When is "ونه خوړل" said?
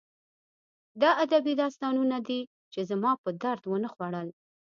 3.67-4.27